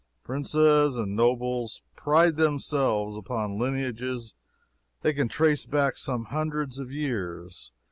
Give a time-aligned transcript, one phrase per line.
[0.23, 4.33] Princes and nobles pride themselves upon lineages
[5.03, 7.71] they can trace back some hundreds of years.